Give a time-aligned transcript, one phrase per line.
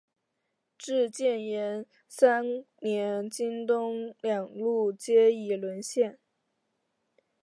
[0.79, 2.43] 至建炎三
[2.79, 6.17] 年京东两路皆已沦陷。